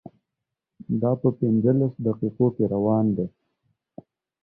دا 1.01 1.11
په 1.21 1.29
پنځلس 1.39 1.93
دقیقو 2.05 2.47
کې 2.55 2.63
روان 2.73 3.05
دی. 3.15 3.27